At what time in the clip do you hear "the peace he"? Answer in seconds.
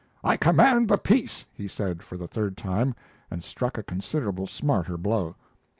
0.89-1.67